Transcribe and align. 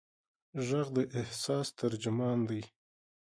غږ 0.67 0.87
د 0.95 0.97
احساس 1.19 1.67
ترجمان 1.79 2.37
دی. 2.49 2.61